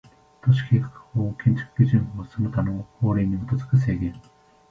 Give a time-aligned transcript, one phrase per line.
[0.41, 4.19] 都市計画法、建築基準法その他の法令に基づく制限